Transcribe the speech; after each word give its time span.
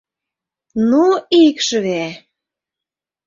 Ну, 0.89 1.03
икшыве!.. 1.45 2.03